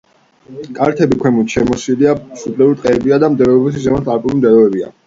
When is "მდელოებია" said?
4.43-4.95